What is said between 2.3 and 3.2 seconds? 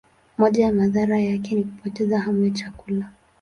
ya chakula.